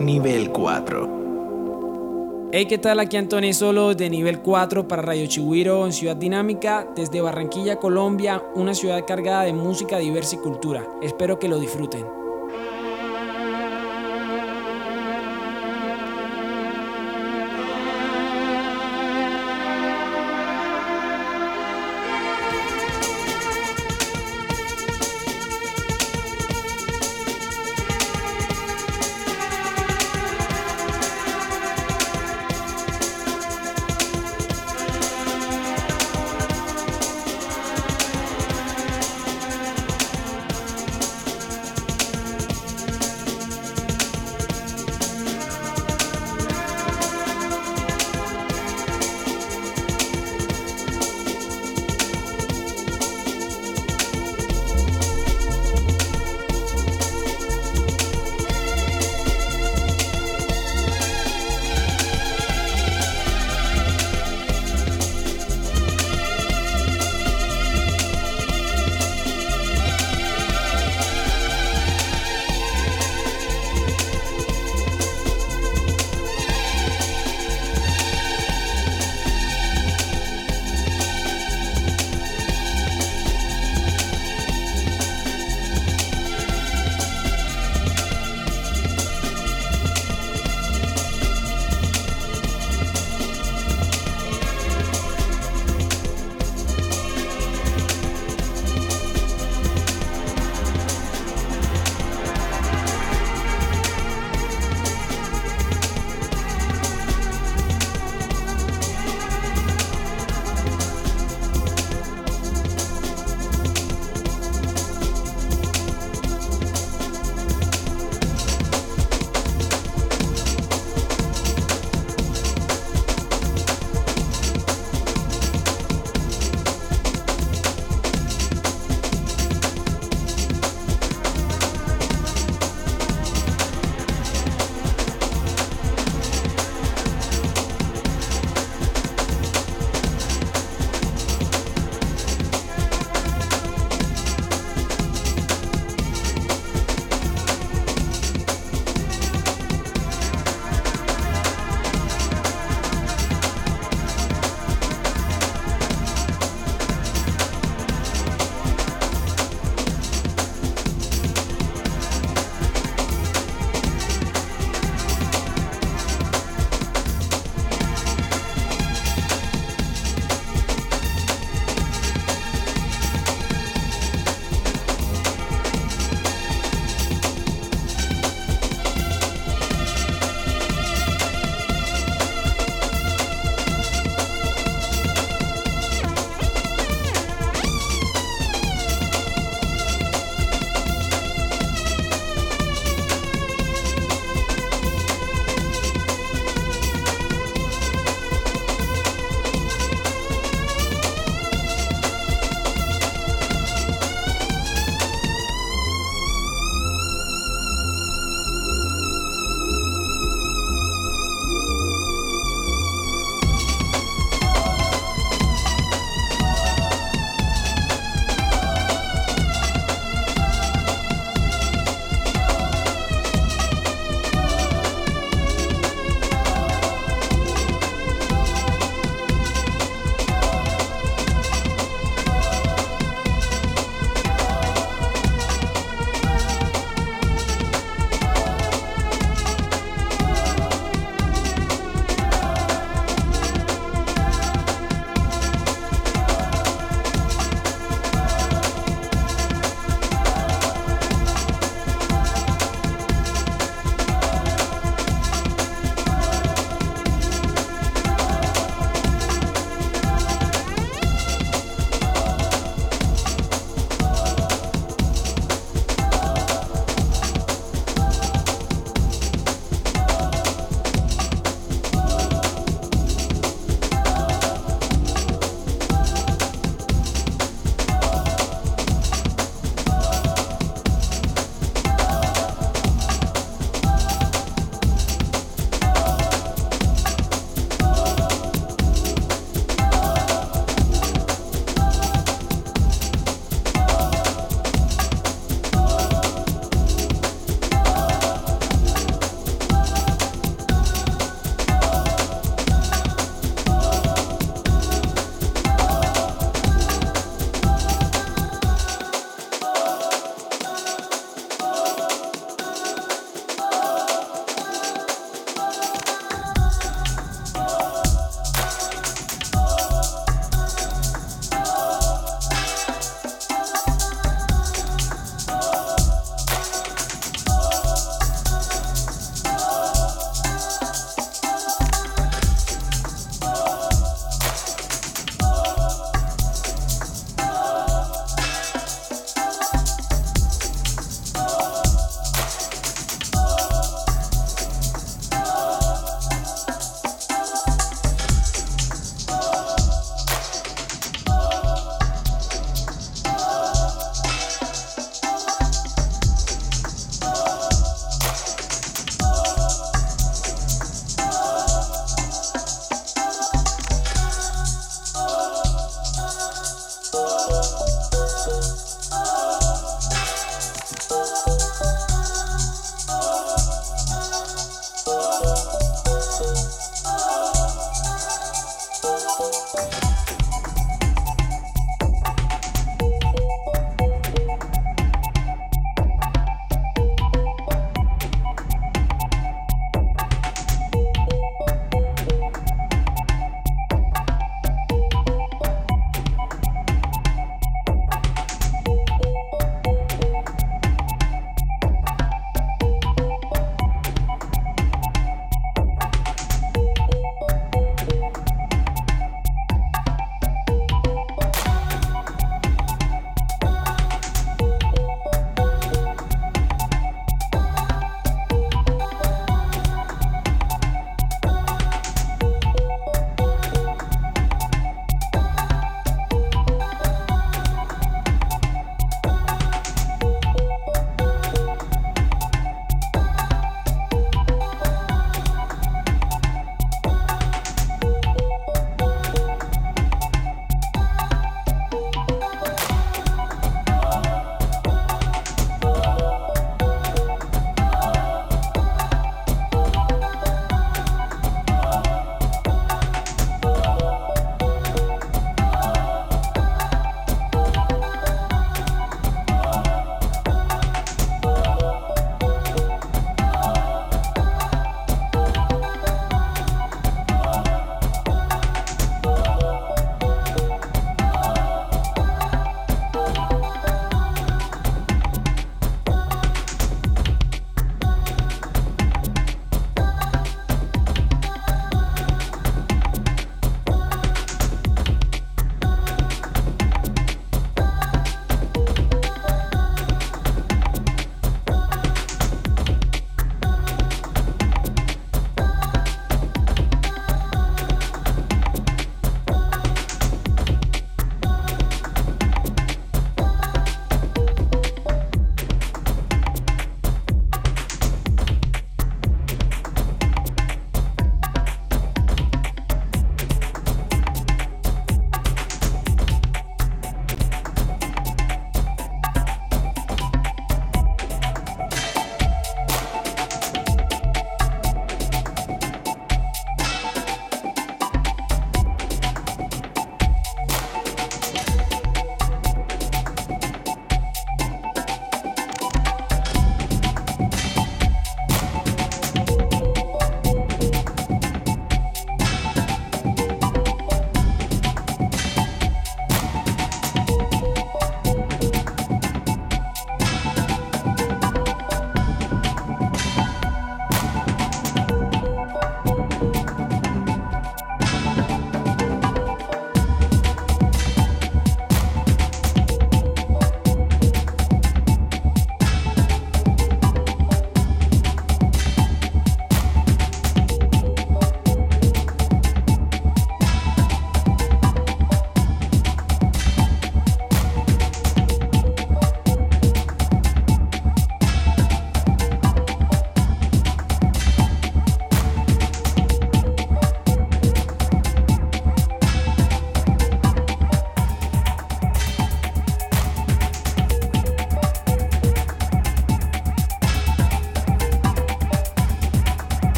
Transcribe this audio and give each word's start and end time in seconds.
Nivel 0.00 0.50
4. 0.50 2.48
Hey, 2.52 2.66
¿qué 2.66 2.78
tal? 2.78 2.98
Aquí 2.98 3.16
Antonio 3.16 3.54
Solo 3.54 3.94
de 3.94 4.10
Nivel 4.10 4.40
4 4.40 4.88
para 4.88 5.02
Radio 5.02 5.26
Chihuiro 5.26 5.86
en 5.86 5.92
Ciudad 5.92 6.16
Dinámica, 6.16 6.84
desde 6.96 7.20
Barranquilla, 7.20 7.76
Colombia, 7.76 8.42
una 8.56 8.74
ciudad 8.74 9.04
cargada 9.06 9.44
de 9.44 9.52
música 9.52 9.98
diversa 9.98 10.34
y 10.34 10.38
cultura. 10.38 10.84
Espero 11.00 11.38
que 11.38 11.48
lo 11.48 11.60
disfruten. 11.60 12.19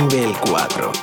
Nivel 0.00 0.32
4. 0.32 0.99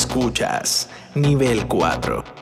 Escuchas 0.00 0.88
nivel 1.14 1.68
4. 1.68 2.39